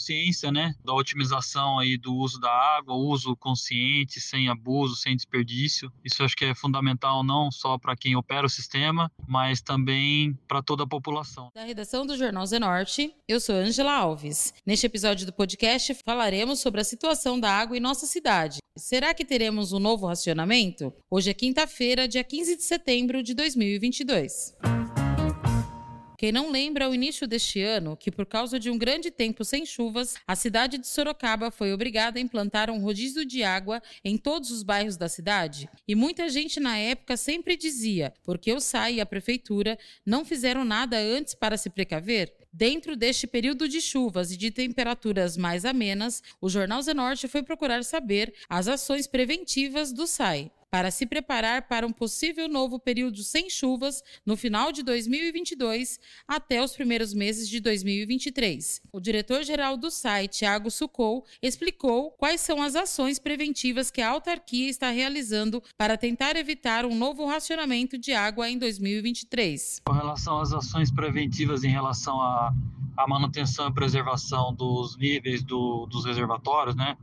[0.00, 5.92] consciência, né, da otimização aí do uso da água, uso consciente, sem abuso, sem desperdício.
[6.02, 10.62] Isso acho que é fundamental não só para quem opera o sistema, mas também para
[10.62, 11.50] toda a população.
[11.54, 14.54] Da redação do Jornal Zenorte, eu sou Angela Alves.
[14.64, 18.58] Neste episódio do podcast falaremos sobre a situação da água em nossa cidade.
[18.76, 20.92] Será que teremos um novo racionamento?
[21.10, 24.79] Hoje é quinta-feira, dia 15 de setembro de 2022.
[26.20, 29.64] Quem não lembra o início deste ano que, por causa de um grande tempo sem
[29.64, 34.50] chuvas, a cidade de Sorocaba foi obrigada a implantar um rodízio de água em todos
[34.50, 35.66] os bairros da cidade?
[35.88, 40.62] E muita gente na época sempre dizia, porque o SAI e a prefeitura não fizeram
[40.62, 42.30] nada antes para se precaver?
[42.52, 47.82] Dentro deste período de chuvas e de temperaturas mais amenas, o Jornal Zenorte foi procurar
[47.82, 53.50] saber as ações preventivas do SAI para se preparar para um possível novo período sem
[53.50, 58.80] chuvas no final de 2022 até os primeiros meses de 2023.
[58.92, 64.70] O diretor-geral do site, Thiago Sucou, explicou quais são as ações preventivas que a autarquia
[64.70, 69.82] está realizando para tentar evitar um novo racionamento de água em 2023.
[69.84, 72.54] Com relação às ações preventivas em relação à,
[73.08, 76.96] manutenção e preservação dos níveis do, dos reservatórios, né?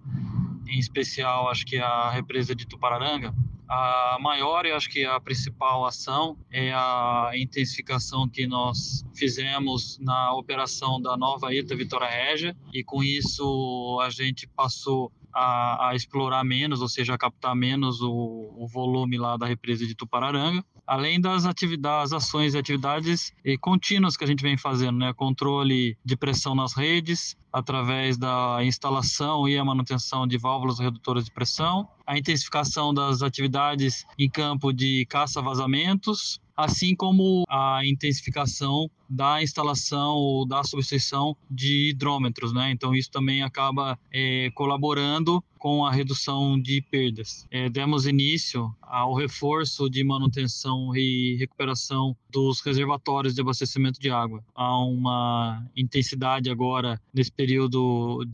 [0.68, 3.34] em especial acho que a represa de Tupararanga,
[3.70, 10.34] a maior e acho que a principal ação é a intensificação que nós fizemos na
[10.34, 16.44] operação da nova ITA Vitória Régia e com isso a gente passou a, a, explorar
[16.44, 21.22] menos, ou seja, a captar menos o, o, volume lá da represa de Tupararanga, além
[21.22, 23.31] das atividades, ações e atividades
[23.62, 25.14] contínuas que a gente vem fazendo, né?
[25.14, 31.31] Controle de pressão nas redes, através da instalação e a manutenção de válvulas redutoras de
[31.31, 40.16] pressão, a intensificação das atividades em campo de caça-vazamentos, assim como a intensificação da instalação
[40.16, 42.72] ou da substituição de hidrômetros, né?
[42.72, 47.47] Então isso também acaba é, colaborando com a redução de perdas.
[47.50, 54.44] É, demos início ao reforço de manutenção e recuperação dos reservatórios de abastecimento de água.
[54.56, 57.47] Há uma intensidade agora nesse período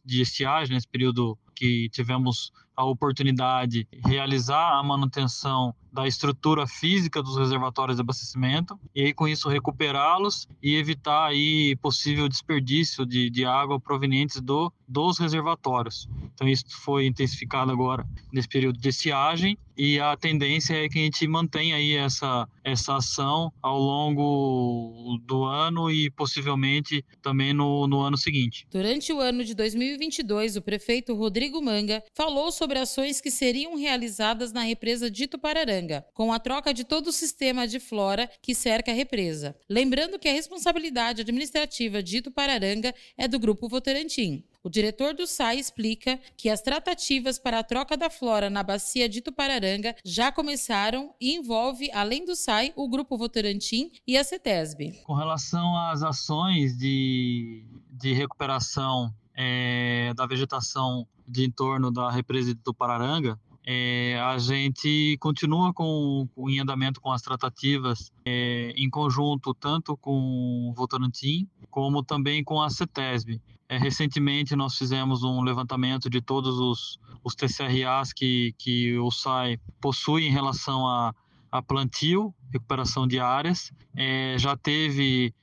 [0.03, 7.22] de estiagem, nesse período que tivemos a oportunidade de realizar a manutenção da estrutura física
[7.22, 13.29] dos reservatórios de abastecimento e aí com isso recuperá-los e evitar aí possível desperdício de,
[13.29, 16.09] de água provenientes do, dos reservatórios.
[16.33, 21.03] Então isso foi intensificado agora nesse período de estiagem e a tendência é que a
[21.03, 28.01] gente mantenha aí essa, essa ação ao longo do ano e possivelmente também no, no
[28.01, 28.67] ano seguinte.
[28.72, 34.51] Durante o ano de 2022, o prefeito Rodrigo Manga falou sobre ações que seriam realizadas
[34.51, 38.91] na represa de Tupararanga, com a troca de todo o sistema de flora que cerca
[38.91, 39.56] a represa.
[39.69, 44.44] Lembrando que a responsabilidade administrativa de Tupararanga é do Grupo Votorantim.
[44.63, 49.09] O diretor do SAI explica que as tratativas para a troca da flora na bacia
[49.09, 55.01] de Tupararanga já começaram e envolve, além do SAI, o Grupo Votorantim e a CETESB.
[55.03, 62.59] Com relação às ações de, de recuperação é, da vegetação de entorno da represa de
[62.61, 69.53] Tupararanga, é, a gente continua com, com, em andamento com as tratativas é, em conjunto
[69.53, 73.41] tanto com o Votorantim como também com a CETESB.
[73.69, 79.57] É, recentemente nós fizemos um levantamento de todos os, os TCRAs que, que o SAI
[79.79, 81.15] possui em relação a,
[81.50, 83.71] a plantio, recuperação de áreas.
[84.38, 85.33] Já teve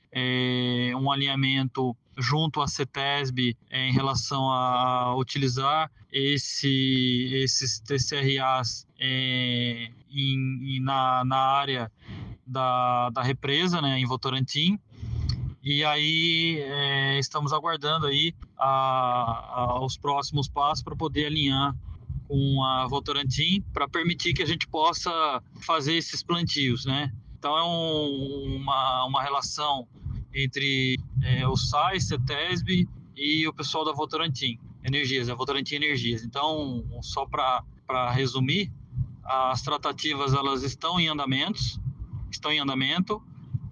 [0.99, 11.23] um alinhamento junto à CETESB em relação a utilizar esse, esses TCRAs é, em, na,
[11.25, 11.91] na área
[12.45, 14.79] da, da represa, né, em Votorantim.
[15.63, 18.69] E aí é, estamos aguardando aí a,
[19.55, 21.75] a, os próximos passos para poder alinhar
[22.27, 25.11] com a Votorantim para permitir que a gente possa
[25.61, 27.11] fazer esses plantios, né?
[27.37, 29.87] Então é um, uma, uma relação
[30.33, 30.97] entre
[31.41, 36.23] é, o SAI, CETESB e o pessoal da Votorantim Energias, a Votorantim Energias.
[36.23, 38.71] Então, só para resumir,
[39.23, 41.79] as tratativas elas estão em andamentos,
[42.31, 43.21] estão em andamento,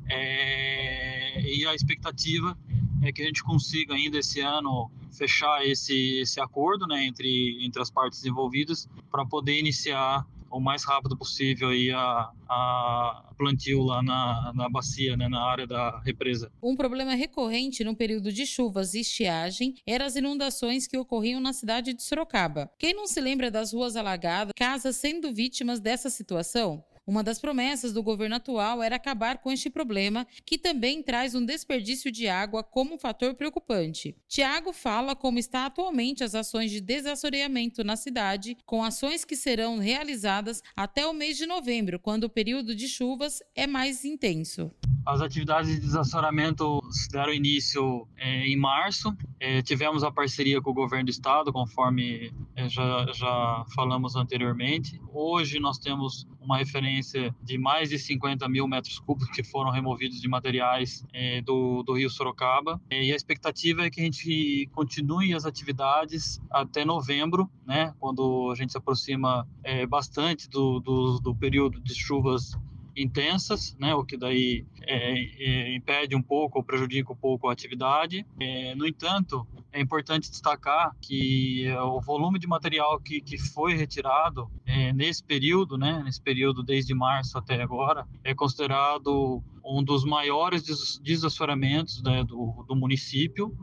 [0.07, 2.57] é, e a expectativa
[3.01, 7.81] é que a gente consiga ainda esse ano fechar esse, esse acordo né, entre, entre
[7.81, 14.03] as partes envolvidas para poder iniciar o mais rápido possível aí a, a plantio lá
[14.03, 16.51] na, na bacia, né, na área da represa.
[16.61, 21.53] Um problema recorrente no período de chuvas e estiagem eram as inundações que ocorriam na
[21.53, 22.69] cidade de Sorocaba.
[22.77, 26.83] Quem não se lembra das ruas alagadas, casas sendo vítimas dessa situação?
[27.09, 31.43] Uma das promessas do governo atual era acabar com este problema, que também traz um
[31.43, 34.15] desperdício de água como um fator preocupante.
[34.27, 39.79] Tiago fala como está atualmente as ações de desassoreamento na cidade, com ações que serão
[39.79, 44.69] realizadas até o mês de novembro, quando o período de chuvas é mais intenso.
[45.03, 46.79] As atividades de desassoreamento
[47.11, 49.17] deram início é, em março.
[49.39, 55.01] É, tivemos a parceria com o governo do estado, conforme é, já, já falamos anteriormente.
[55.11, 60.21] Hoje nós temos uma referência de mais de 50 mil metros cúbicos que foram removidos
[60.21, 62.79] de materiais é, do, do rio Sorocaba.
[62.89, 68.49] É, e a expectativa é que a gente continue as atividades até novembro, né, quando
[68.51, 72.57] a gente se aproxima é, bastante do, do, do período de chuvas
[72.95, 77.53] intensas, né, o que daí é, é, impede um pouco ou prejudica um pouco a
[77.53, 78.25] atividade.
[78.39, 84.49] É, no entanto, é importante destacar que o volume de material que, que foi retirado
[84.65, 90.99] é, nesse período, né, nesse período desde março até agora, é considerado um dos maiores
[91.03, 93.55] desassoramentos né, do, do município,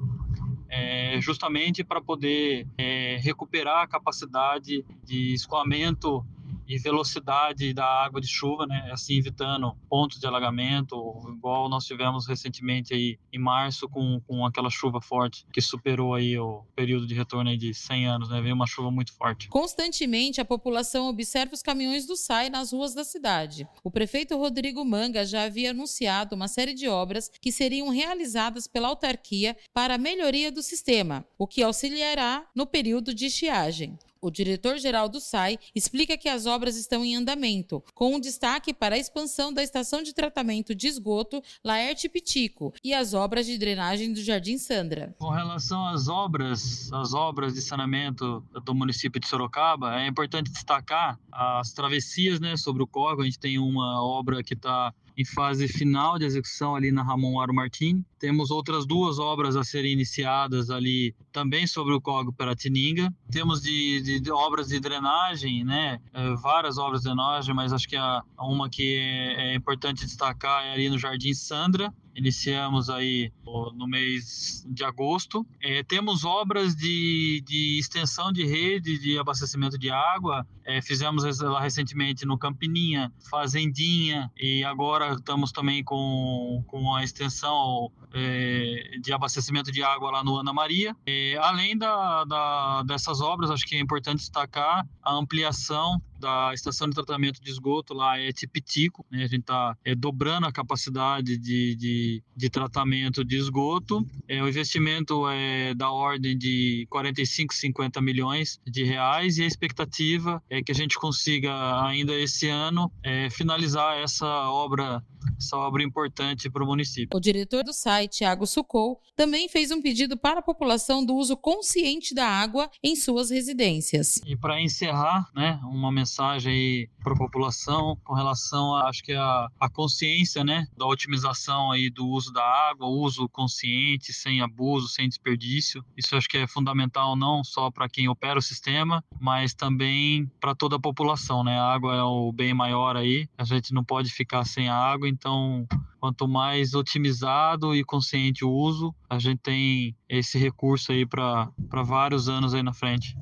[0.69, 6.25] é, justamente para poder é, recuperar a capacidade de escoamento
[6.67, 8.89] e velocidade da água de chuva, né?
[8.93, 10.97] Assim evitando pontos de alagamento,
[11.37, 16.39] igual nós tivemos recentemente aí em março com, com aquela chuva forte que superou aí
[16.39, 18.41] o período de retorno aí de 100 anos, né?
[18.41, 19.49] Veio uma chuva muito forte.
[19.49, 23.67] Constantemente a população observa os caminhões do SAI nas ruas da cidade.
[23.83, 28.89] O prefeito Rodrigo Manga já havia anunciado uma série de obras que seriam realizadas pela
[28.89, 33.99] autarquia para a melhoria do sistema, o que auxiliará no período de estiagem.
[34.26, 38.96] O diretor-geral do SAI explica que as obras estão em andamento, com um destaque para
[38.96, 44.12] a expansão da estação de tratamento de esgoto Laerte Pitico e as obras de drenagem
[44.12, 45.14] do Jardim Sandra.
[45.20, 51.17] Com relação às obras, as obras de saneamento do município de Sorocaba, é importante destacar
[51.31, 53.23] as travessias né, sobre o córrego.
[53.23, 57.41] A gente tem uma obra que está em fase final de execução ali na Ramon
[57.41, 58.03] Aro Martins.
[58.19, 63.13] Temos outras duas obras a serem iniciadas ali também sobre o Córrego Piratininga.
[63.31, 65.99] Temos de, de, de, obras de drenagem, né?
[66.13, 70.65] É, várias obras de drenagem, mas acho que a, uma que é, é importante destacar
[70.65, 73.31] é ali no Jardim Sandra, iniciamos aí
[73.75, 75.47] no mês de agosto.
[75.61, 81.61] É, temos obras de, de extensão de rede de abastecimento de água, é, fizemos lá
[81.61, 89.71] recentemente no Campininha, Fazendinha, e agora estamos também com, com a extensão é, de abastecimento
[89.71, 90.97] de água lá no Ana Maria.
[91.07, 96.89] É, além da, da, dessas obras, acho que é importante destacar a ampliação da estação
[96.89, 99.25] de tratamento de esgoto lá é Tipitico, né?
[99.25, 104.07] a gente está é, dobrando a capacidade de, de, de, tratamento de esgoto.
[104.29, 110.43] É, o investimento é da ordem de 45, 50 milhões de reais e a expectativa
[110.49, 115.03] é que a gente consiga ainda esse ano é, finalizar essa obra
[115.38, 117.17] essa obra importante para o município.
[117.17, 121.37] O diretor do site, Thiago Sucou, também fez um pedido para a população do uso
[121.37, 124.21] consciente da água em suas residências.
[124.27, 129.12] E para encerrar, né, uma mensagem aí para a população com relação a, acho que
[129.12, 134.88] a, a consciência, né, da otimização aí do uso da água, uso consciente, sem abuso,
[134.88, 135.85] sem desperdício.
[135.97, 140.55] Isso acho que é fundamental não só para quem opera o sistema, mas também para
[140.55, 141.59] toda a população, né?
[141.59, 143.28] A água é o bem maior aí.
[143.37, 145.66] A gente não pode ficar sem a água, então então,
[145.99, 151.50] quanto mais otimizado e consciente o uso, a gente tem esse recurso aí para
[151.85, 153.16] vários anos aí na frente.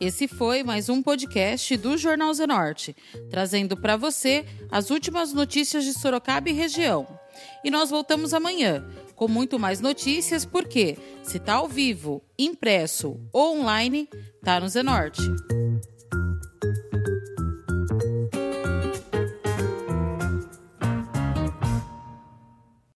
[0.00, 2.96] Esse foi mais um podcast do Jornal Zenorte,
[3.30, 7.06] trazendo para você as últimas notícias de Sorocaba e região.
[7.64, 8.84] E nós voltamos amanhã
[9.14, 14.08] com muito mais notícias, porque se tá ao vivo, impresso ou online,
[14.42, 15.22] tá no Zenorte.